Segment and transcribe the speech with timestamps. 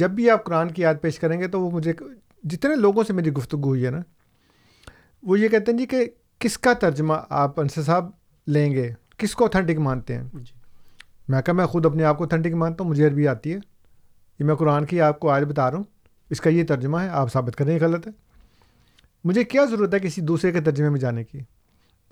[0.00, 1.92] جب بھی آپ قرآن کی یاد پیش کریں گے تو وہ مجھے
[2.42, 4.00] جتنے لوگوں سے میری گفتگو ہوئی ہے نا
[5.22, 8.10] وہ یہ کہتے ہیں جی کہ کس کا ترجمہ آپ انصر صاحب
[8.46, 10.58] لیں گے؟ کس کو اتھینٹک مانتے ہیں؟ جی۔
[11.28, 13.58] میں کہا میں خود اپنے آپ کو اتھینٹک مانتا ہوں مجھے عربی آتی ہے۔
[14.38, 15.84] یہ میں قرآن کی آپ کو آج بتا رہا ہوں۔
[16.30, 18.12] اس کا یہ ترجمہ ہے آپ ثابت کریں یہ غلط ہے۔
[19.24, 21.38] مجھے کیا ضرورت ہے کسی دوسرے کے ترجمے میں جانے کی؟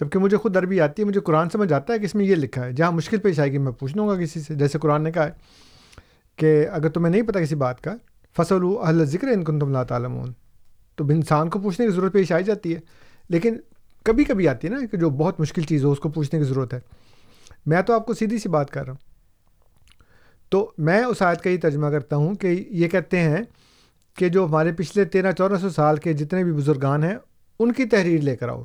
[0.01, 2.35] جبکہ مجھے خود عربی آتی ہے مجھے قرآن سمجھ آتا ہے کہ اس میں یہ
[2.35, 5.03] لکھا ہے؟ جہاں مشکل پیش آئے گی میں پوچھ لوں گا کسی سے۔ جیسے قرآن
[5.03, 5.31] نے کہا ہے
[6.39, 7.95] کہ اگر تمہیں نہیں پتہ کسی بات کا
[8.37, 10.27] فصل و اہل ذکر ان کن تم اللہ تعالیٰ
[10.97, 12.81] تو انسان کو پوچھنے کی ضرورت پیش آئی جاتی ہے۔
[13.29, 13.57] لیکن
[14.05, 16.45] کبھی کبھی آتی ہے نا کہ جو بہت مشکل چیز ہو، اس کو پوچھنے کی
[16.45, 16.81] ضرورت ہے۔
[17.67, 18.99] میں تو آپ کو سیدھی سی بات کر رہا ہوں۔
[20.49, 23.43] تو میں اس آیت کا یہ ترجمہ کرتا ہوں کہ یہ کہتے ہیں
[24.15, 27.17] کہ جو ہمارے پچھلے تیرہ چودہ سو سال کے جتنے بھی بزرگان ہیں،
[27.59, 28.63] ان کی تحریر لے کر آؤ۔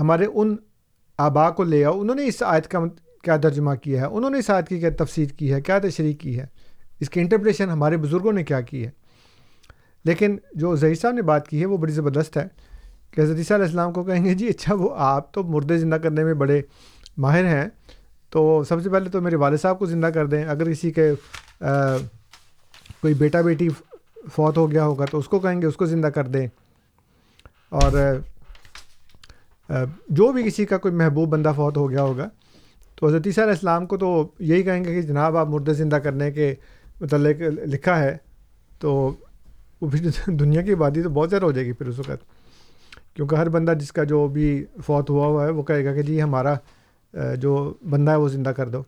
[0.00, 0.56] ہمارے ان
[1.18, 2.78] آبا کو لے آؤ۔ انہوں نے اس آیت کا
[3.22, 6.14] کیا ترجمہ کیا ہے؟ انہوں نے اس آیت کی کیا تفسیر کی ہے؟ کیا تشریح
[6.20, 6.46] کی ہے؟
[7.00, 8.90] اس کی انٹرپریشن ہمارے بزرگوں نے کیا کی ہے؟
[10.04, 12.46] لیکن جو ظہیر صاحب نے بات کی ہے وہ بڑی زبردست ہے
[13.10, 15.94] کہ حضرت عیسیٰ علیہ السلام کو کہیں گے جی اچھا وہ آپ تو مردے زندہ
[15.94, 16.60] کرنے میں بڑے
[17.18, 17.68] ماہر ہیں،
[18.32, 21.10] تو سب سے پہلے تو میرے والد صاحب کو زندہ کر دیں، اگر کسی کے
[23.00, 23.68] کوئی بیٹا بیٹی
[24.32, 26.46] فوت ہو گیا ہوگا تو اس کو کہیں گے، اس کو زندہ کر دیں۔
[27.68, 27.92] اور
[30.08, 32.28] جو بھی کسی کا کوئی محبوب بندہ فوت ہو گیا ہوگا
[33.02, 35.96] تو حضرت عیسیٰ علیہ السلام کو تو یہی کہیں گے کہ جناب آپ مردے زندہ
[35.96, 36.54] کرنے کے
[37.00, 38.16] متعلق لکھا ہے
[38.80, 38.92] تو
[39.80, 42.24] وہ پھر دنیا کی آبادی تو بہت زیادہ ہو جائے گی پھر اس وقت۔
[43.14, 46.02] کیونکہ ہر بندہ جس کا جو بھی فوت ہوا ہوا ہے وہ کہے گا کہ
[46.02, 46.54] جی ہمارا
[47.34, 48.82] جو بندہ ہے وہ زندہ کر دو۔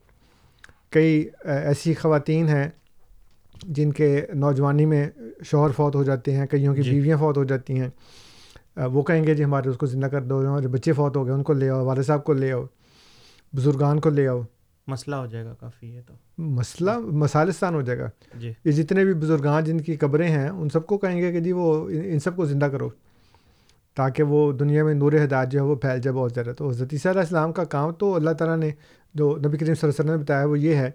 [0.91, 2.69] کئی ایسی خواتین ہیں
[3.63, 5.11] جن کے نوجوانی میں
[5.45, 7.89] شوہر فوت ہو جاتے ہیں کئیوں کی جی۔ بیویاں فوت ہو جاتی ہیں۔
[8.77, 11.35] وہ کہیں گے جی ہمارے اس کو زندہ کر دو ہمارے بچے فوت ہو گئے
[11.35, 12.65] ان کو لے آؤ والد صاحب کو لے آؤ۔
[13.57, 14.41] بزرگان کو لے آؤ۔
[14.87, 19.05] مسئلہ ہو جائے گا کافی ہے تو۔ مسئلہ مسالستان ہو جائے گا۔ جی۔ یہ جتنے
[19.05, 22.19] بھی بزرگان جن کی قبریں ہیں ان سب کو کہیں گے کہ جی وہ ان
[22.19, 22.89] سب کو زندہ کرو۔
[23.95, 26.93] تاکہ وہ دنیا میں نور ہدایت جو ہے وہ پھیل جائے بہت زیادہ۔ تو حضرت
[26.93, 28.71] علیہ السلام کا کام تو اللہ تعالیٰ نے
[29.15, 30.91] جو نبی کریم صلی اللہ علیہ وسلم نے بتایا وہ یہ ہے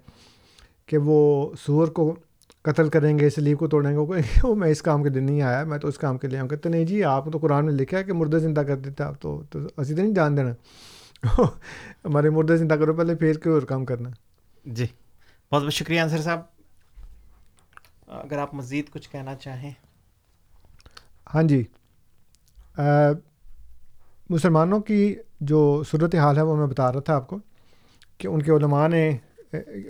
[0.86, 2.16] کہ وہ سور کو
[2.62, 5.64] قتل کریں گے سلیب کو توڑیں گے وہ میں اس کام کے دن نہیں آیا
[5.64, 7.98] میں تو اس کام کے لیے آؤں کہتے نہیں جی آپ تو قرآن میں لکھا
[7.98, 9.42] ہے کہ مردے زندہ کر دیتے آپ تو
[9.78, 10.52] اسی تو نہیں جان دینا۔
[12.06, 14.10] ہمارے مردے زندہ کرو پہلے پھر کے اور کام کرنا۔
[14.66, 14.88] جی۔
[15.52, 16.42] بہت بہت شکریہ انصر صاحب۔
[18.08, 19.72] اگر آپ مزید کچھ کہنا چاہیں۔
[21.34, 21.64] ہاں جی۔
[24.30, 27.38] مسلمانوں کی جو صورت حال ہے وہ میں بتا رہا تھا آپ کو
[28.18, 29.18] کہ ان کے علماء نے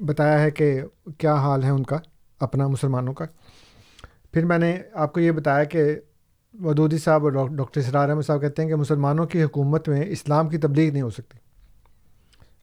[0.01, 0.81] بتایا ہے کہ
[1.17, 1.97] کیا حال ہے ان کا
[2.39, 3.25] اپنا مسلمانوں کا۔
[4.31, 5.99] پھر میں نے آپ کو یہ بتایا کہ
[6.53, 10.49] ودودی صاحب اور ڈاکٹر اسرار احمد صاحب کہتے ہیں کہ مسلمانوں کی حکومت میں اسلام
[10.49, 11.37] کی تبلیغ نہیں ہو سکتی۔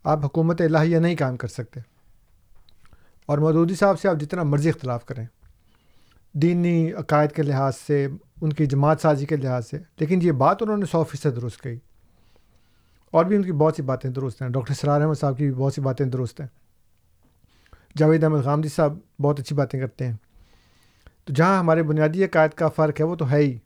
[0.04, 1.80] آپ حکومت الہیہ نہیں کام کر سکتے۔
[3.26, 5.26] اور مودودی صاحب سے آپ جتنا مرضی اختلاف کریں۔
[6.32, 8.08] دینی عقائد کے لحاظ سے،
[8.41, 11.62] ان کی جماعت سازی کے لحاظ سے۔ لیکن یہ بات انہوں نے سو فیصد درست
[11.62, 11.78] کہی۔
[13.10, 15.54] اور بھی ان کی بہت سی باتیں درست ہیں۔ ڈاکٹر سرار احمد صاحب کی بھی
[15.54, 16.48] بہت سی باتیں درست ہیں۔
[17.97, 20.16] جاوید احمد غامدی صاحب بہت اچھی باتیں کرتے ہیں۔
[21.24, 23.58] تو جہاں ہمارے بنیادی عقائد کا فرق ہے، وہ تو ہے ہی۔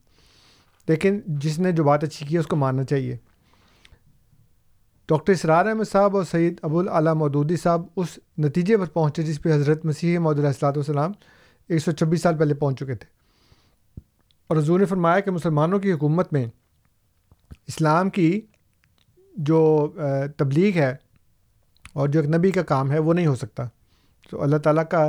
[0.88, 3.16] لیکن جس نے جو بات اچھی کی ہے اس کو ماننا چاہیے۔
[5.08, 9.42] ڈاکٹر اسرار احمد صاحب اور سعید ابو العلیٰ مودودی صاحب اس نتیجے پر پہنچے جس
[9.42, 11.12] پہ حضرت مسیح علیہ السلاۃ والسلام
[11.68, 13.06] ایک سو چھبیس سال پہلے پہنچ چکے تھے۔
[14.46, 16.46] اور حضور نے فرمایا کہ مسلمانوں کی حکومت میں
[17.66, 18.40] اسلام کی
[19.36, 19.92] جو
[20.36, 20.96] تبلیغ ہے
[21.92, 23.64] اور جو ایک نبی کا کام ہے وہ نہیں ہو سکتا۔
[24.30, 25.08] تو اللہ تعالیٰ کا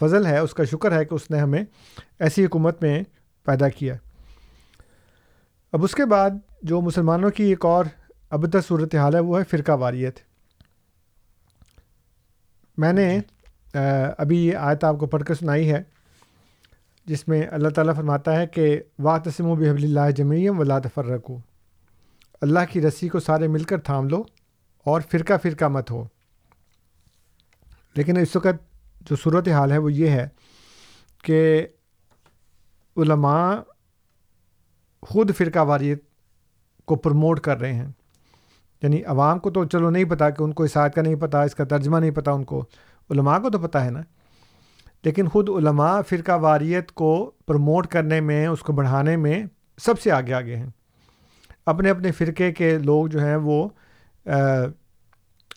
[0.00, 1.64] فضل ہے، اس کا شکر ہے کہ اس نے ہمیں
[2.18, 3.02] ایسی حکومت میں
[3.44, 3.96] پیدا کیا۔
[5.72, 6.30] اب اس کے بعد
[6.62, 7.84] جو مسلمانوں کی ایک اور
[8.30, 10.18] ابتر صورت حال ہے، وہ ہے فرقہ واریت۔
[12.78, 13.20] میں نے
[14.18, 15.82] ابھی یہ آیت آپ کو پڑھ کر سنائی ہے،
[17.06, 21.04] جس میں اللہ تعالیٰ فرماتا ہے کہ وا تسم و بحب اللہ جمعیم و لاتفر
[21.04, 21.38] رکھو
[22.40, 24.22] اللہ کی رسی کو سارے مل کر تھام لو
[24.86, 26.04] اور فرقہ فرقہ مت ہو۔
[27.96, 30.28] لیکن اس وقت جو صورت حال ہے، وہ یہ ہے
[31.24, 31.66] کہ
[32.96, 33.54] علماء
[35.02, 36.02] خود فرقہ واریت
[36.84, 37.88] کو پروموٹ کر رہے ہیں۔
[38.82, 41.36] یعنی عوام کو تو چلو نہیں پتہ کہ ان کو اس آیت کا نہیں پتہ
[41.36, 42.64] اس کا ترجمہ نہیں پتہ ان کو
[43.10, 44.00] علماء کو تو پتہ ہے نا۔
[45.04, 49.44] لیکن خود علماء فرقہ واریت کو پروموٹ کرنے میں، اس کو بڑھانے میں
[49.78, 50.66] سب سے آگے آگے ہیں۔
[51.66, 53.68] اپنے اپنے فرقے کے لوگ جو ہیں وہ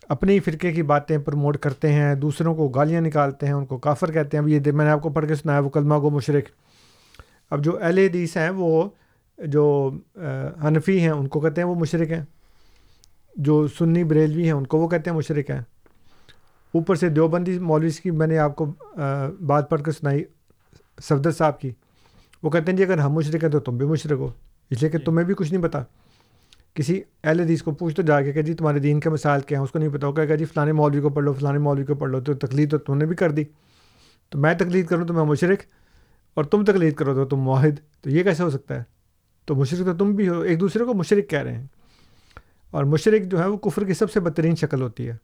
[0.09, 4.11] اپنی فرقے کی باتیں پروموٹ کرتے ہیں، دوسروں کو گالیاں نکالتے ہیں، ان کو کافر
[4.11, 6.43] کہتے ہیں۔ اب یہ میں نے آپ کو پڑھ کے سنایا، وہ کلمہ گو مشرق۔
[7.49, 8.89] اب جو اہل حدیث ہیں وہ
[9.37, 9.91] جو
[10.63, 12.23] حنفی ہیں ان کو کہتے ہیں وہ مشرق ہیں۔
[13.35, 15.61] جو سنی بریلوی ہیں ان کو وہ کہتے ہیں مشرق ہیں۔
[16.71, 18.65] اوپر سے دیوبندی مولویز کی میں نے آپ کو
[19.45, 20.23] بات پڑھ کے سنائی
[21.01, 21.71] صفدر صاحب کی۔
[22.43, 24.29] وہ کہتے ہیں جی اگر ہم مشرق ہیں تو تم بھی مشرق ہو۔
[24.69, 25.77] اس لیے کہ جی۔ تمہیں بھی کچھ نہیں پتہ
[26.73, 29.57] کسی اہل حدیث کو پوچھ تو جا کے کہ جی تمہارے دین کے مسائل کیا
[29.57, 31.85] ہیں؟ اس کو نہیں وہ کہے گا جی فلانے مولوی کو پڑھ لو فلانے مولوی
[31.85, 33.43] کو پڑھ لو تو تقلید تو تم نے بھی کر دی۔
[34.29, 35.59] تو میں تقلید کروں تو میں مشرق
[36.33, 38.94] اور تم تقلید کرو تو تم معاہد تو یہ کیسے ہو سکتا ہے؟
[39.45, 41.65] تو مشرق تو تم بھی ہو ایک دوسرے کو مشرق کہہ رہے ہیں۔
[42.71, 45.15] اور مشرق جو ہے وہ کفر کی سب سے بدترین شکل ہوتی ہے۔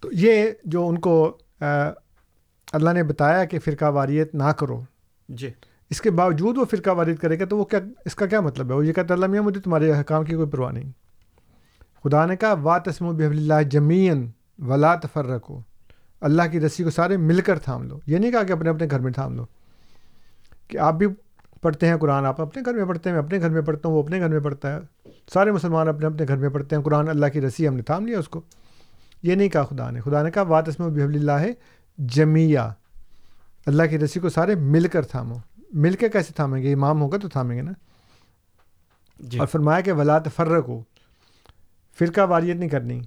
[0.00, 1.38] تو یہ جو ان کو
[2.72, 4.82] اللہ نے بتایا کہ فرقہ واریت نہ کرو۔
[5.28, 5.50] جی۔
[5.90, 8.70] اس کے باوجود وہ فرقہ واریت کرے گا تو وہ کیا اس کا کیا مطلب
[8.70, 10.92] ہے؟ وہ یہ کہتا اللہ میاں مجھے تمہارے حکام کی کوئی پرواہ نہیں۔
[12.04, 15.60] خدا نے کہا وا تسم و بحب اللہ جمین ولا تفر رکھو
[16.20, 18.86] اللہ کی رسی کو سارے مل کر تھام لو۔ یہ نہیں کہا کہ اپنے اپنے
[18.90, 19.46] گھر میں تھام لو۔
[20.68, 21.06] کہ آپ بھی
[21.62, 23.96] پڑھتے ہیں قرآن آپ اپنے گھر میں پڑھتے ہیں میں اپنے گھر میں پڑھتا ہوں
[23.96, 24.78] وہ اپنے گھر میں پڑھتا ہے۔
[25.32, 28.06] سارے مسلمان اپنے اپنے گھر میں پڑھتے ہیں قرآن اللہ کی رسی ہم نے تھام
[28.06, 28.40] لیا اس کو۔
[29.22, 31.52] یہ نہیں کہا خدا نے خدا نے کہا تسم و بحب اللہ ہے
[31.98, 32.58] جمیہ
[33.66, 35.36] اللہ کی رسی کو سارے مل کر تھامو۔
[35.72, 37.72] مل کے کیسے تھامیں گے؟ امام ہوگا تو تھامیں گے نا؟
[39.20, 40.82] جی۔ اور فرمایا کہ ولا تفرق ہو
[41.98, 43.00] فرقہ واریت نہیں کرنی۔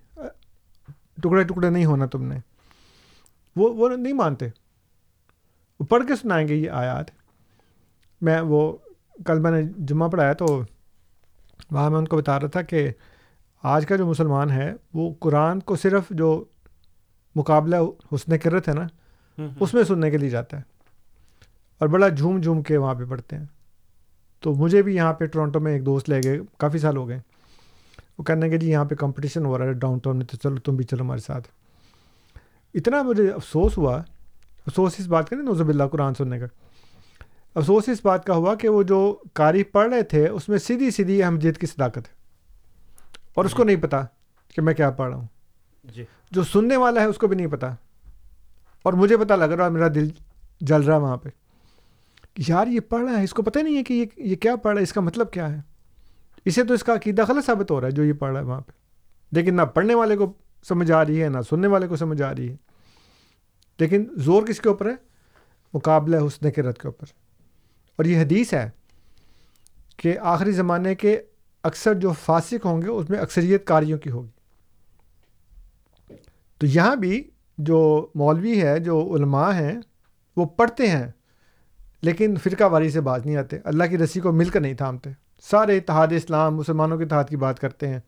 [1.23, 2.37] ٹکڑے ٹکڑے نہیں ہونا تم نے۔
[3.55, 4.47] وہ وہ نہیں مانتے۔
[5.79, 7.18] وہ پڑھ کے سنائیں گے یہ آیات۔
[8.21, 8.77] میں وہ
[9.25, 10.61] کل میں نے جمعہ پڑھایا تو
[11.71, 12.89] وہاں میں ان کو بتا رہا تھا کہ
[13.63, 16.43] آج کا جو مسلمان ہے وہ قرآن کو صرف جو
[17.35, 17.75] مقابلہ
[18.11, 18.87] حسن کرت ہے نا
[19.59, 20.61] اس میں سننے کے لیے جاتا ہے
[21.77, 23.45] اور بڑا جھوم جھوم کے وہاں پہ پڑھتے ہیں۔
[24.39, 27.19] تو مجھے بھی یہاں پہ ٹورانٹو میں ایک دوست لے گئے کافی سال ہو گئے۔
[28.17, 30.55] وہ کہنے کہ جی یہاں پہ کمپٹیشن ہو رہا ہے ڈاؤن ٹاؤن میں تو چلو
[30.55, 31.47] تم بھی چلو ہمارے ساتھ۔
[32.73, 33.97] اتنا مجھے افسوس ہوا
[34.67, 36.45] افسوس اس بات کا نہیں نوزب اللہ قرآن سننے کا۔
[37.55, 40.91] افسوس اس بات کا ہوا کہ وہ جو قاری پڑھ رہے تھے اس میں سیدھی
[40.91, 42.19] سیدھی احمدیت کی صداقت ہے۔
[43.33, 44.05] اور اس کو نہیں پتہ
[44.55, 45.27] کہ میں کیا پڑھ رہا ہوں۔
[45.83, 47.65] جی۔ جو سننے والا ہے اس کو بھی نہیں پتہ
[48.83, 50.09] اور مجھے پتہ لگ رہا میرا دل
[50.61, 51.29] جل رہا وہاں پہ۔
[52.33, 54.55] کہ یار یہ پڑھ رہا ہے اس کو پتہ نہیں ہے کہ یہ یہ کیا
[54.55, 55.61] پڑھ رہا ہے اس کا مطلب کیا ہے۔
[56.45, 58.45] اسے تو اس کا عقیدہ غلط ثابت ہو رہا ہے جو یہ پڑھ رہا ہے
[58.45, 58.71] وہاں پہ۔
[59.31, 62.31] لیکن نہ پڑھنے والے کو سمجھ آ رہی ہے نہ سننے والے کو سمجھ آ
[62.31, 62.55] رہی ہے۔
[63.79, 64.95] لیکن زور کس کے اوپر ہے؟
[65.73, 67.28] مقابلہ حسن کے رت کے اوپر۔
[67.99, 68.69] اور یہ حدیث ہے
[69.97, 71.21] کہ آخری زمانے کے
[71.63, 74.29] اکثر جو فاسق ہوں گے، اس میں اکثریت کاریوں کی ہوگی۔
[76.57, 79.79] تو یہاں بھی جو مولوی ہے، جو علماء ہیں،
[80.37, 81.07] وہ پڑھتے ہیں،
[82.01, 85.09] لیکن فرقہ واری سے باز نہیں آتے۔ اللہ کی رسی کو مل کر نہیں تھامتے۔
[85.41, 87.99] سارے اتحاد اسلام، مسلمانوں کے اتحاد کی بات کرتے ہیں۔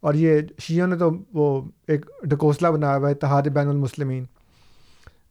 [0.00, 4.24] اور یہ شیعوں نے تو وہ ایک ڈکوسلا بنایا ہوا ہے، اتحاد بین المسلمین۔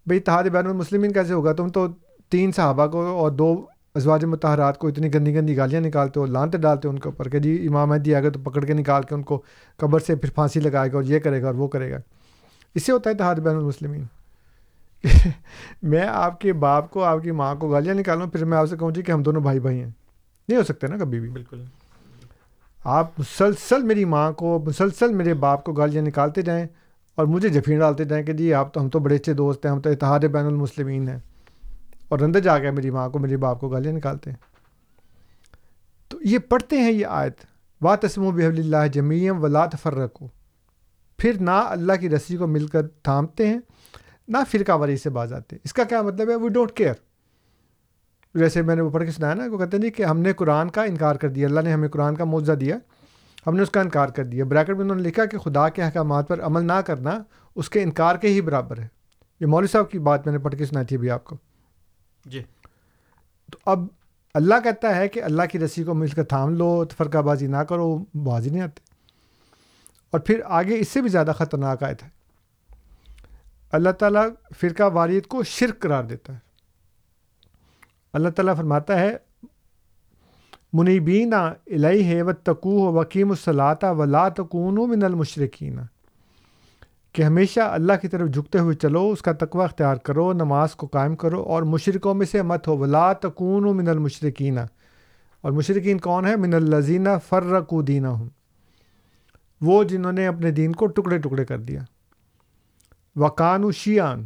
[0.05, 1.87] بھئی اتحاد بین المسلمین کیسے ہوگا؟ تم تو
[2.29, 3.65] تین صحابہ کو اور دو
[3.97, 7.29] ازواج متحرات کو اتنی گندی گندی گالیاں نکالتے ہو لانتے ڈالتے ہو ان کے اوپر
[7.29, 9.41] کہ جی امام مہدی آ گئے تو پکڑ کے نکال کے ان کو
[9.77, 11.97] قبر سے پھر پھانسی لگائے گا اور یہ کرے گا اور وہ کرے گا۔
[12.75, 14.03] اس سے ہوتا ہے اتحاد بین المسلمین۔
[15.83, 18.77] میں آپ کے باپ کو آپ کی ماں کو گالیاں نکالوں پھر میں آپ سے
[18.77, 19.89] کہوں جی کہ ہم دونوں بھائی بھائی ہیں۔
[20.49, 21.63] نہیں ہو سکتے نا کبھی بھی۔ بالکل۔
[22.83, 26.65] آپ مسلسل میری ماں کو مسلسل میرے باپ کو گالیاں نکالتے جائیں
[27.15, 29.71] اور مجھے جفین ڈالتے جائیں کہ جی آپ تو ہم تو بڑے اچھے دوست ہیں
[29.73, 31.19] ہم تو اتحاد بین المسلمین ہیں۔
[32.09, 34.37] اور اندر جا کے میری ماں کو، میرے باپ کو گالیاں نکالتے ہیں۔
[36.07, 37.37] تو یہ پڑھتے ہیں یہ آیت،
[37.81, 40.23] وا تسم و بحب اللہ جمیم ولا تفرق
[41.17, 43.59] پھر نہ اللہ کی رسی کو مل کر تھامتے ہیں،
[44.27, 46.93] نہ فرقہ وری سے باز آتے ہیں۔ اس کا کیا مطلب ہے؟ وی ڈونٹ کیئر
[48.35, 50.33] جیسے میں نے وہ پڑھ کے سنایا نا، وہ کہتے ہیں جی کہ ہم نے
[50.33, 52.77] قرآن کا انکار کر دیا، اللہ نے ہمیں قرآن کا معاوضہ دیا،
[53.47, 55.83] ہم نے اس کا انکار کر دیا۔ بریکٹ میں انہوں نے لکھا کہ خدا کے
[55.83, 57.23] احکامات پر عمل نہ کرنا
[57.55, 58.87] اس کے انکار کے ہی برابر ہے۔
[59.39, 61.37] یہ مولوی صاحب کی بات میں نے پڑھ کے سنائی تھی ابھی آپ کو۔
[62.27, 62.41] جی۔
[63.51, 63.85] تو اب
[64.35, 67.57] اللہ کہتا ہے کہ اللہ کی رسی کو مل کر تھام لو فرقہ بازی نہ
[67.57, 68.81] کرو، بازی نہیں آتے
[70.13, 72.07] اور پھر آگے اس سے بھی زیادہ خطرناک آئے تھے
[73.71, 74.27] اللہ تعالیٰ
[74.59, 76.39] فرقہ واریت کو شرک قرار دیتا ہے۔
[78.13, 79.17] اللہ تعالیٰ فرماتا ہے
[80.73, 85.79] منیبین الہی ہے و تقو وکیم الصلاطہ ولا تکون من المشرقین
[87.17, 90.87] کہ ہمیشہ اللہ کی طرف جھکتے ہوئے چلو، اس کا تقوی اختیار کرو، نماز کو
[90.87, 94.57] قائم کرو اور مشرقوں میں سے مت ہو۔ ولا تکون من المشرقین
[95.41, 98.29] اور مشرقین کون ہے من الزینہ فرقو دینہ ہوں
[99.61, 101.81] وہ جنہوں نے اپنے دین کو ٹکڑے ٹکڑے کر دیا۔
[103.15, 104.25] وقان و شیان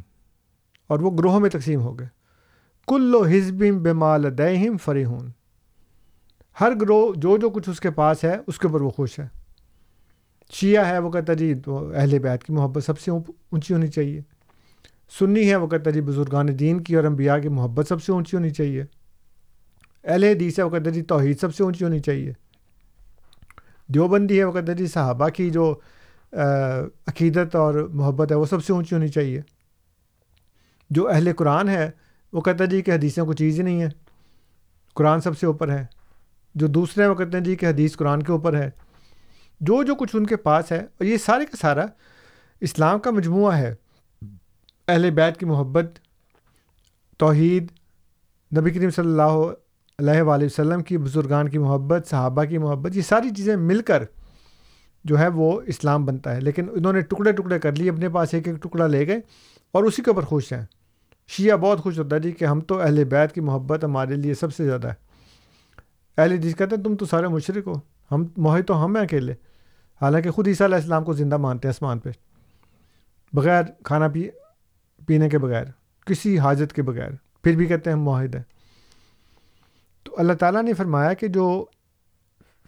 [0.87, 2.07] اور وہ گروہوں میں تقسیم ہو گئے۔
[2.87, 5.31] کل و حزبم بمال دہم فریحون
[6.61, 9.40] ہر گروہ، جو جو کچھ اس کے پاس ہے، اس کے اوپر وہ خوش ہے۔
[10.53, 14.21] شیعہ ہے وہ کہتا جی اہل بیت کی محبت سب سے اونچی ہونی چاہیے۔
[15.19, 18.37] سنی ہے وہ کہتا جی بزرگان دین کی اور انبیاء کی محبت سب سے اونچی
[18.37, 18.83] ہونی چاہیے۔
[20.03, 22.33] اہل حدیث ہے وہ کہتا جی توحید سب سے اونچی ہونی چاہیے۔
[23.87, 25.73] دیوبندی ہے وہ کہتا جی صحابہ کی جو
[27.07, 29.41] عقیدت اور محبت ہے وہ سب سے اونچی ہونی چاہیے۔
[30.89, 31.89] جو اہل قرآن ہے
[32.33, 33.89] وہ کہتا جی کہ حدیثیں کوئی چیز ہی نہیں ہے۔
[34.95, 35.85] قرآن سب سے اوپر ہے۔
[36.55, 38.69] جو دوسرے ہیں وہ کہتے ہیں جی کہ حدیث قرآن کے اوپر ہے۔
[39.61, 41.85] جو جو کچھ ان کے پاس ہے، اور یہ سارے کا سارا
[42.61, 43.75] اسلام کا مجموعہ ہے۔
[44.87, 45.99] اہل بیت کی محبت،
[47.17, 47.67] توحید،
[48.57, 49.51] نبی کریم صلی اللہ
[49.99, 54.03] علیہ وآلہ وسلم کی، بزرگان کی محبت، صحابہ کی محبت، یہ ساری چیزیں مل کر
[55.05, 58.33] جو ہے وہ اسلام بنتا ہے۔ لیکن انہوں نے ٹکڑے ٹکڑے کر لیے، اپنے پاس
[58.33, 59.19] ایک ایک ٹکڑا لے گئے
[59.71, 60.65] اور اسی کے اوپر خوش ہیں۔
[61.27, 64.33] شیعہ بہت خوش ہوتا ہے جی کہ ہم تو اہل بیت کی محبت ہمارے لیے
[64.33, 64.93] سب سے زیادہ ہے۔
[66.17, 67.73] اہل حدیث کہتے ہیں، تم تو سارے مشرق ہو،
[68.11, 69.33] ہم موہی تو ہم ہیں اکیلے۔
[70.01, 72.09] حالانکہ خود عیسیٰ علیہ السلام کو زندہ مانتے ہیں آسمان پہ۔
[73.33, 74.27] بغیر کھانا پی،
[75.07, 75.63] پینے کے بغیر،
[76.05, 77.09] کسی حاجت کے بغیر،
[77.43, 78.43] پھر بھی کہتے ہیں ہم معاہد ہیں۔
[80.03, 81.65] تو اللہ تعالیٰ نے فرمایا کہ جو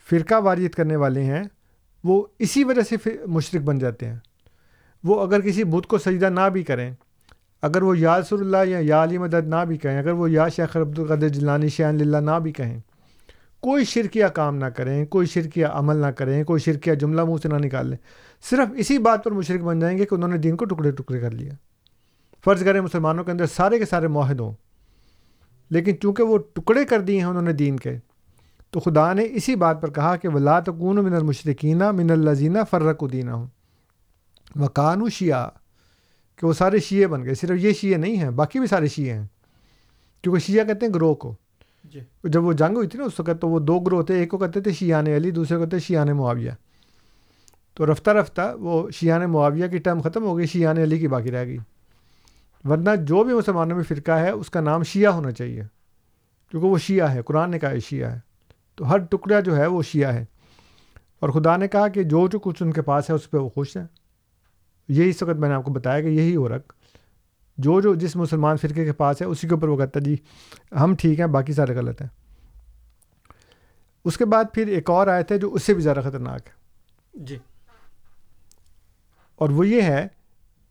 [0.10, 1.44] فرقہ واریت کرنے والے ہیں،
[2.04, 4.18] وہ اسی وجہ سے مشرق بن جاتے ہیں۔
[5.04, 6.94] وہ اگر کسی بدھ کو سجدہ نہ بھی کریں،
[7.62, 10.48] اگر وہ یا رسول اللہ یا یا علی مدد نہ بھی کہیں، اگر وہ یا
[10.48, 12.80] شیخ عبد القدر جلانی شیان اللہ نہ بھی کہیں
[13.64, 17.50] کوئی شرکیہ کام نہ کریں، کوئی شرکیہ عمل نہ کریں، کوئی شرکیہ جملہ منہ سے
[17.50, 17.98] نہ نکال لیں۔
[18.50, 21.20] صرف اسی بات پر مشرق بن جائیں گے کہ انہوں نے دین کو ٹکڑے ٹکڑے
[21.20, 21.54] کر لیا۔
[22.44, 24.54] فرض کریں مسلمانوں کے اندر سارے کے سارے معاہد ہوں،
[25.72, 27.98] لیکن چونکہ وہ ٹکڑے کر دیے ہیں انہوں نے دین کے،
[28.72, 33.04] تو خدا نے اسی بات پر کہا کہ ولا تکون من المشرقینہ من الزینہ فرق
[33.04, 33.48] الدینہ ہوں
[34.56, 35.50] وقان و شیعہ
[36.36, 39.18] کہ وہ سارے شیعہ بن گئے، صرف یہ شیعہ نہیں ہیں، باقی بھی سارے شیعہ
[39.18, 39.26] ہیں۔
[40.22, 41.36] کیونکہ شیعہ کہتے ہیں گروہ کو۔
[41.84, 44.30] جی۔ جب وہ جنگ ہوئی تھی نا، اس وقت تو وہ دو گروہ تھے، ایک
[44.30, 46.52] کو کہتے تھے شیان علی، دوسرے کو کہتے شیان معاویہ۔
[47.74, 51.32] تو رفتہ رفتہ وہ شیان معاویہ کی ٹرم ختم ہو گئی شیان علی کی باقی
[51.32, 51.58] رہ گئی۔
[52.64, 55.64] ورنہ جو بھی مسلمانوں میں فرقہ ہے، اس کا نام شیعہ ہونا چاہیے۔
[56.52, 58.20] کیونکہ وہ شیعہ ہے، قرآن نے کہا ہے شیعہ ہے۔
[58.76, 60.26] تو ہر ٹکڑا جو ہے، وہ شیعہ ہے۔
[61.20, 63.50] اور خدا نے کہا کہ جو جو کچھ ان کے پاس ہے، اس پہ وہ
[63.50, 63.88] خوش ہیں۔
[64.88, 66.74] یہی اس وقت میں نے آپ کو بتایا کہ یہی ہو رکھ۔
[67.58, 70.16] جو جو جس مسلمان فرقے کے پاس ہے اسی کے اوپر وہ کہتا جی
[70.80, 72.10] ہم ٹھیک ہیں باقی سارے غلط ہیں۔
[74.06, 76.54] اس کے بعد پھر ایک اور آئے تھے جو اس سے بھی زیادہ خطرناک ہے۔
[77.14, 77.38] جی۔
[79.36, 80.08] اور وہ یہ ہے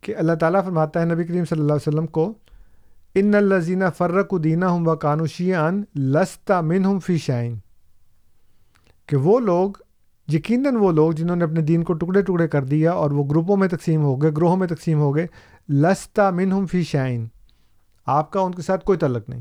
[0.00, 2.32] کہ اللہ تعالیٰ فرماتا ہے نبی کریم صلی اللہ علیہ وسلم کو
[3.14, 7.54] ان الزینہ فرق الدینہ ہم و قانوشیان لستا من ہم فی شائن
[9.06, 9.70] کہ وہ لوگ
[10.28, 13.56] یقیناً وہ لوگ جنہوں نے اپنے دین کو ٹکڑے ٹکڑے کر دیا اور وہ گروپوں
[13.56, 15.26] میں تقسیم ہو گئے گروہوں میں تقسیم ہو گئے
[15.72, 17.26] لستا من ہم فی شائن
[18.06, 19.40] آپ کا ان کے ساتھ کوئی تعلق نہیں۔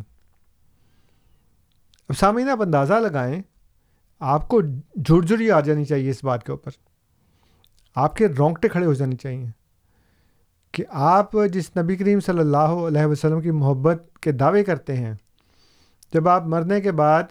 [2.09, 3.41] اب سامعین، آپ اندازہ لگائیں،
[4.19, 4.61] آپ کو
[4.95, 6.71] جھرجھری آ جانی چاہیے اس بات کے اوپر۔
[7.95, 9.45] آپ کے رونگٹے کھڑے ہو جانے چاہیے
[10.71, 15.13] کہ آپ جس نبی کریم صلی اللہ علیہ وسلم کی محبت کے دعوے کرتے ہیں،
[16.13, 17.23] جب آپ مرنے کے بعد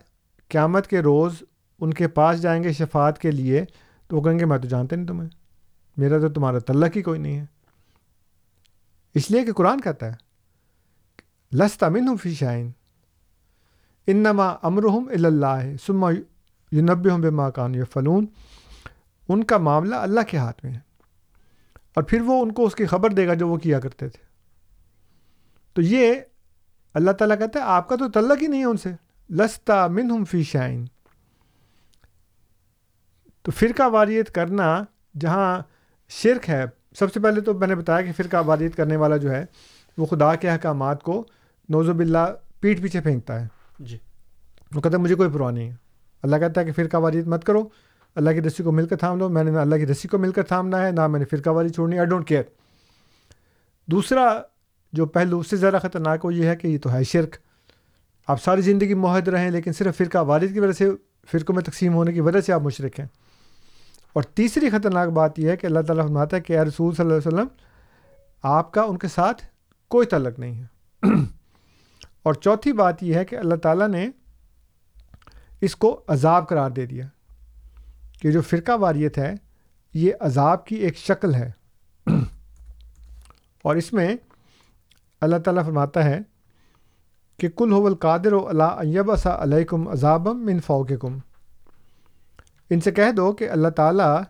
[0.48, 1.42] قیامت کے روز
[1.80, 3.64] ان کے پاس جائیں گے شفاعت کے لیے،
[4.08, 5.28] تو وہ کہیں گے، میں تو جانتے نہیں تمہیں۔
[5.96, 7.59] میرا تو تمہارا تعلق ہی کوئی نہیں ہے۔
[9.14, 10.30] اس لیے کہ قرآن کہتا ہے
[11.52, 12.70] لستا من فی شائن
[14.06, 16.10] انما امرحم اللہ سما
[16.72, 18.26] یونب ہوں بے ماکان فلون
[19.28, 20.78] ان کا معاملہ اللہ کے ہاتھ میں ہے۔
[21.94, 24.24] اور پھر وہ ان کو اس کی خبر دے گا جو وہ کیا کرتے تھے۔
[25.72, 26.14] تو یہ
[26.94, 28.92] اللہ تعالیٰ کہتا ہے، آپ کا تو تعلق ہی نہیں ہے ان سے۔
[29.30, 30.84] لستا من ہم فی شائن
[33.42, 34.84] تو فرقہ واریت کرنا
[35.20, 35.62] جہاں
[36.08, 36.64] شرک ہے
[36.98, 39.44] سب سے پہلے تو میں نے بتایا کہ فرقہ واریت کرنے والا جو ہے
[39.98, 41.26] وہ خدا کے احکامات کو
[41.68, 43.46] نوزب اللہ پیٹھ پیچھے پھینکتا ہے۔
[43.78, 43.98] جی۔
[44.74, 45.74] وہ کہتا ہے مجھے کوئی پرواہ نہیں ہے۔
[46.22, 47.68] اللہ کہتا ہے کہ فرقہ واریت مت کرو۔
[48.14, 50.18] اللہ کی رسی کو مل کر تھام لو۔ میں نے نہ اللہ کی رسی کو
[50.18, 52.42] مل کر تھامنا ہے نہ میں نے فرقہ واری چھوڑنی۔ آئی ڈونٹ کیئر
[53.86, 54.42] دوسرا
[54.92, 57.36] جو پہلو اس سے زیادہ خطرناک وہ یہ ہے کہ یہ تو ہے شرک۔
[58.26, 60.90] آپ ساری زندگی معاہد رہیں لیکن صرف فرقہ وارد کی وجہ سے
[61.30, 63.06] فرقوں میں تقسیم ہونے کی وجہ سے آپ مشرق ہیں۔
[64.12, 67.06] اور تیسری خطرناک بات یہ ہے کہ اللہ تعالیٰ فرماتا ہے کہ اے رسول صلی
[67.06, 67.46] اللہ علیہ وسلم،
[68.42, 69.42] آپ کا ان کے ساتھ
[69.88, 70.66] کوئی تعلق نہیں ہے۔
[72.22, 74.10] اور چوتھی بات یہ ہے کہ اللہ تعالیٰ نے
[75.60, 77.06] اس کو عذاب قرار دے دیا۔
[78.22, 79.34] کہ جو فرقہ واریت ہے،
[79.94, 81.50] یہ عذاب کی ایک شکل ہے۔
[83.62, 84.16] اور اس میں
[85.20, 86.18] اللہ تعالیٰ فرماتا ہے
[87.36, 91.18] کہ کل حول قادر و اللہ سا علیکم عذابم من فوقکم۔
[92.70, 94.22] ان سے کہہ دو کہ اللہ تعالیٰ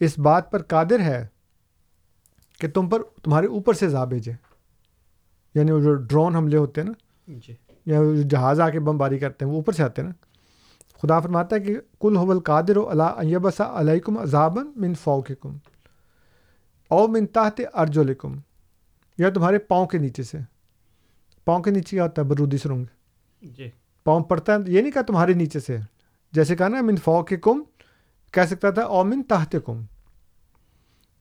[0.00, 1.26] اس بات پر قادر ہے
[2.60, 4.32] کہ تم پر تمہارے اوپر سے عذاب بھیجے۔
[5.54, 7.54] یعنی وہ جو ڈرون حملے ہوتے ہیں نا جی۔
[7.86, 8.00] یا
[8.30, 10.26] جہاز آ کے بمباری کرتے ہیں وہ اوپر سے آتے ہیں نا۔
[11.02, 15.56] خدا فرماتا ہے کہ کل حول قادر و اللہ سا علیکم عذابن من فوقکم
[16.88, 18.38] او من تحت ارجلکم
[19.18, 20.38] یا تمہارے پاؤں کے نیچے سے۔
[21.44, 22.84] پاؤں کے نیچے کیا ہوتا ہے؟ برودی سرنگ۔
[23.42, 23.70] جی۔
[24.04, 25.78] پاؤں پڑتا ہے یہ نہیں کہا تمہارے نیچے سے۔
[26.32, 27.62] جیسے کہا نا، من فوق کم
[28.32, 29.84] کہہ سکتا تھا، او من تحت کم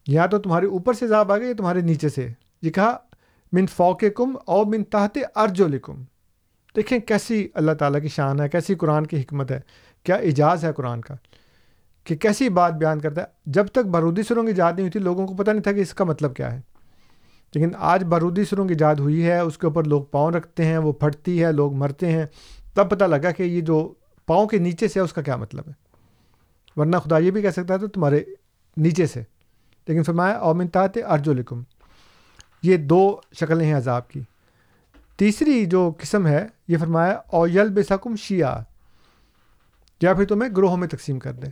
[0.08, 2.28] یا تو تمہارے اوپر سے عذاب آ گئے یا تمہارے نیچے سے۔
[2.62, 2.98] یہ کہا،
[3.52, 6.04] من فوقکم او من تحت ارجلکم۔
[6.76, 9.60] دیکھیں کیسی اللہ تعالیٰ کی شان ہے، کیسی قرآن کی حکمت ہے۔
[10.04, 11.16] کیا اعجاز ہے قرآن کا؟
[12.04, 15.00] کہ کیسی بات بیان کرتا ہے۔ جب تک بارودی سروں کی ایجاد نہیں ہوئی تھی،
[15.00, 16.62] لوگوں کو پتہ نہیں تھا کہ اس کا مطلب کیا ہے۔
[17.56, 20.78] لیکن آج بارودی سروں کی ایجاد ہوئی ہے، اس کے اوپر لوگ پاؤں رکھتے ہیں،
[20.78, 22.26] وہ پھٹتی ہے، لوگ مرتے ہیں۔
[22.74, 23.94] تب پتہ لگا کہ یہ جو
[24.28, 25.74] پاؤں کے نیچے سے ہے اس کا کیا مطلب ہے؟
[26.80, 28.24] ورنہ خدا یہ بھی کہہ سکتا ہے تو تمہارے
[28.78, 29.24] نیچے سے۔
[29.88, 31.64] لیکن فرمایا اومنطاط ارج لکم
[32.64, 34.22] یہ دو شکلیں ہیں عذاب کی۔
[35.18, 38.62] تیسری جو قسم ہے، یہ فرمایا اویل بے سکم شیعہ۔
[40.02, 41.52] یا پھر تمہیں گروہوں میں تقسیم کر دیں۔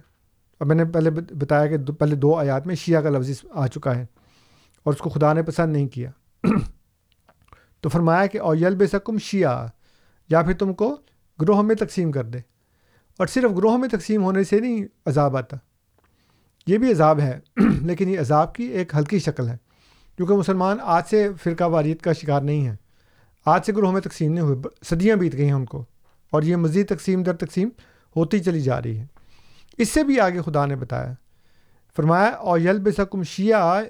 [0.58, 3.96] اور میں نے پہلے بتایا کہ پہلے دو آیات میں شیعہ کا لفظ آ چکا
[3.96, 4.06] ہے
[4.84, 6.12] اور اس کو خدا نے پسند نہیں کیا۔
[7.82, 9.68] تو فرمایا کہ اویل بے سکم شیعہ۔
[10.30, 11.02] یا پھر تم کو
[11.42, 12.55] گروہوں میں تقسیم کر دے
[13.18, 15.58] اور صرف گروہوں میں تقسیم ہونے سے نہیں، عذاب آتا۔
[16.68, 17.40] یہ بھی عذاب ہے،
[17.82, 19.58] لیکن یہ عذاب کی ایک ہلکی شکل ہے،
[20.18, 22.76] کیونکہ مسلمان آج سے فرقہ واریت کا شکار نہیں ہے
[23.46, 25.86] آج سے گروہوں میں تقسیم نہیں ہوئے، صدیاں بیت گئی ہیں ان کو،
[26.32, 27.70] اور یہ مزید تقسیم در تقسیم
[28.16, 29.06] ہوتی چلی جا رہی ہے۔
[29.78, 31.14] اس سے بھی آگے خدا نے بتایا،
[31.96, 33.84] فرمایا او یل بے سکم شیعہ،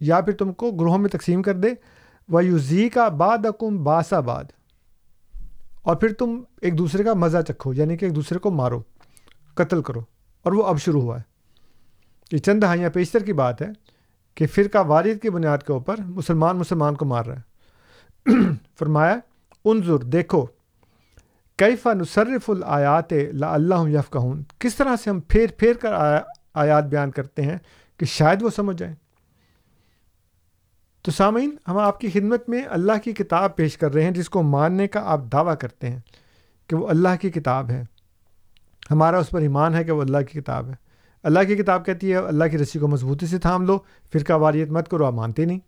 [0.00, 1.68] یا پھر تم کو گروہوں میں تقسیم کر دے
[2.28, 4.44] و یوزی کا باد اکم باسا باد
[5.82, 8.82] اور پھر تم ایک دوسرے کا مزہ چکھو یعنی کہ ایک دوسرے کو مارو،
[9.54, 10.00] قتل کرو،
[10.42, 11.22] اور وہ اب شروع ہوا ہے۔
[12.32, 13.66] یہ چند دہائیاں پیشتر کی بات ہے
[14.34, 17.50] کہ فرقہ والد کی بنیاد کے اوپر مسلمان مسلمان کو مار رہا ہے۔
[18.78, 19.16] فرمایا،
[19.64, 20.46] انظر، دیکھو
[21.56, 24.16] کیفا نصرف الآیات لا اللہ یف
[24.58, 25.92] کس طرح سے ہم پھیر پھیر کر
[26.54, 27.58] آیات بیان کرتے ہیں
[27.96, 28.94] کہ شاید وہ سمجھ جائیں۔
[31.02, 34.28] تو سامعین ہم آپ کی خدمت میں اللہ کی کتاب پیش کر رہے ہیں جس
[34.28, 35.98] کو ماننے کا آپ دعویٰ کرتے ہیں
[36.66, 37.82] کہ وہ اللہ کی کتاب ہے۔
[38.90, 40.74] ہمارا اس پر ایمان ہے کہ وہ اللہ کی کتاب ہے۔
[41.22, 43.78] اللہ کی کتاب کہتی ہے اللہ کی رسی کو مضبوطی سے تھام لو
[44.12, 45.58] فرقہ واریت مت کرو آپ مانتے نہیں۔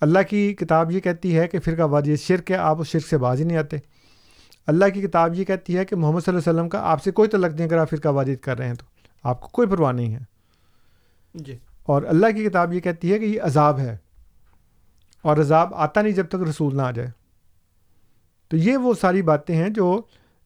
[0.00, 3.18] اللہ کی کتاب یہ کہتی ہے کہ فرقہ واریت شرک ہے آپ اس شرک سے
[3.18, 3.76] باز ہی نہیں آتے۔
[4.66, 7.10] اللہ کی کتاب یہ کہتی ہے کہ محمد صلی اللہ علیہ وسلم کا آپ سے
[7.10, 8.86] کوئی تعلق نہیں اگر آپ فرقہ واریت کر رہے ہیں تو۔
[9.22, 10.20] آپ کو کوئی پرواہ نہیں ہے۔
[11.34, 13.96] جی۔ اور اللہ کی کتاب یہ کہتی ہے کہ یہ عذاب ہے۔
[15.22, 17.10] اور عذاب آتا نہیں جب تک رسول نہ آ جائے۔
[18.48, 20.00] تو یہ وہ ساری باتیں ہیں جو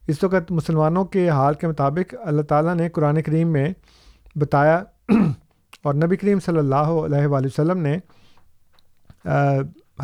[0.09, 3.73] اس وقت مسلمانوں کے حال کے مطابق اللہ تعالیٰ نے قرآن کریم میں
[4.37, 4.83] بتایا
[5.83, 7.99] اور نبی کریم صلی اللہ علیہ وآلہ وسلم نے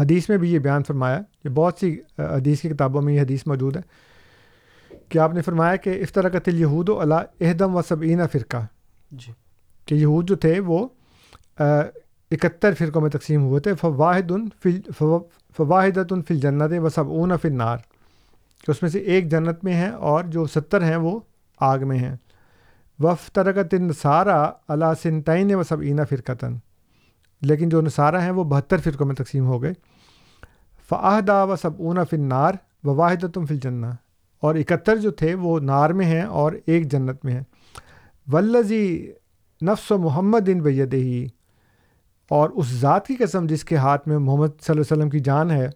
[0.00, 3.46] حدیث میں بھی یہ بیان فرمایا۔ یہ بہت سی حدیث کی کتابوں میں یہ حدیث
[3.46, 3.82] موجود ہے
[5.08, 8.66] کہ آپ نے فرمایا کہ افطرکت یہود و اللہ اہدم و سبعین فرقہ۔
[9.10, 9.32] جی۔
[9.86, 10.88] کہ یہود جو تھے وہ
[12.30, 14.80] اکہتر فرقوں میں تقسیم ہوئے تھے۔ فواہد فل
[15.56, 17.76] فواہد فل جنت و سب اون فل نار
[18.66, 21.20] کہ اس میں سے ایک جنت میں ہیں اور جو ستر ہیں وہ
[21.60, 22.16] آگ میں ہیں۔
[22.98, 25.76] وف ترکت نصارہ اللہ سنتعین و سب
[26.10, 26.56] فرقتاً
[27.42, 29.72] لیکن جو نصارہ ہیں وہ بہتر فرقوں میں تقسیم ہو گئے۔
[30.88, 32.52] فعہدہ و اون فل نار
[32.84, 33.84] و واحد فل جنّ
[34.40, 37.42] اور اکہتر جو تھے وہ نار میں ہیں اور ایک جنت میں ہیں۔
[38.32, 39.12] ولزی
[39.62, 41.26] نفس و محمد ان بید ہی
[42.30, 45.20] اور اس ذات کی قسم جس کے ہاتھ میں محمد صلی اللہ علیہ وسلم کی
[45.20, 45.68] جان ہے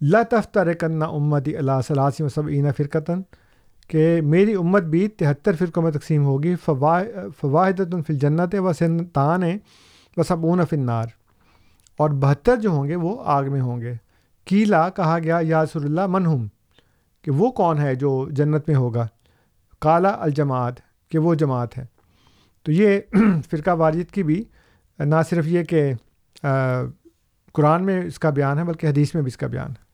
[0.00, 3.22] لطفتر کنّا امتی اللہ صلاح وسب عینہ فرقتاً،
[3.88, 7.04] کہ میری امت بھی تہتر فرقوں میں تقسیم ہوگی فواہ
[7.40, 9.42] فواہد الفل جنت و سنتان
[10.16, 11.06] و صبون فنار
[11.98, 13.92] اور بہتر جو ہوں گے وہ آگ میں ہوں گے۔
[14.44, 16.46] کیلا کہا گیا یاسر اللہ منہم
[17.22, 19.06] کہ وہ کون ہے جو جنت میں ہوگا؟
[19.82, 20.74] کالا الجماعت،
[21.12, 21.84] کہ وہ جماعت ہے۔
[22.66, 23.00] تو یہ
[23.50, 24.44] فرقہ واریت کی بھی
[24.98, 25.92] نہ صرف یہ کہ
[27.52, 29.86] قرآن میں اس کا بیان ہے، بلکہ حدیث میں بھی اس کا بیان ہے۔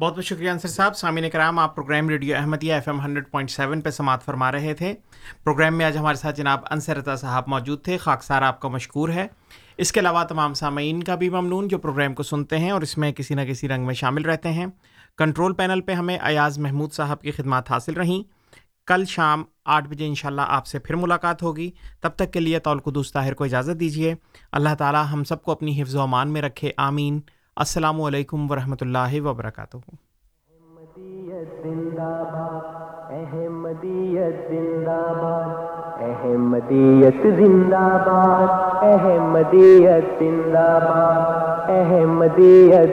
[0.00, 3.50] بہت بہت شکریہ انصر صاحب۔ سامعین کرام، آپ program radio Ahmadiyya F M hundred point
[3.50, 4.94] seven پہ سماعت فرما رہے تھے۔
[5.44, 9.08] پروگرام میں آج ہمارے ساتھ جناب انصر رضا صاحب موجود تھے۔ خاکسار آپ کا مشکور
[9.08, 9.26] ہے۔
[9.76, 12.98] اس کے علاوہ تمام سامعین کا بھی ممنون جو پروگرام کو سنتے ہیں اور اس
[12.98, 14.66] میں کسی نہ کسی رنگ میں شامل رہتے ہیں۔
[15.18, 18.35] کنٹرول پینل پہ ہمیں ایاز محمود صاحب کی خدمات حاصل رہیں۔
[18.86, 21.70] کل شام آٹھ بجے انشاءاللہ اللہ آپ سے پھر ملاقات ہوگی۔
[22.00, 24.14] تب تک کے لیے طول قدوس طاہر کو اجازت دیجیے۔
[24.52, 27.20] اللہ تعالیٰ ہم سب کو اپنی حفظ و امان میں رکھے۔ آمین۔
[27.56, 29.76] السلام علیکم ورحمۃ اللہ وبرکاتہ۔
[33.10, 35.56] احمدیت زندہ باد
[36.00, 42.84] احمدیت زندہ باد احمدیت زندہ باد احمدیت